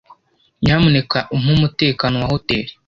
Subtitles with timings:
[0.63, 2.71] Nyamuneka umpe umutekano wa hoteri.